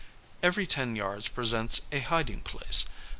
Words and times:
Every 0.41 0.65
ten 0.65 0.95
yards 0.95 1.27
presents 1.27 1.81
a 1.91 1.99
hiding 1.99 2.41
place. 2.41 2.85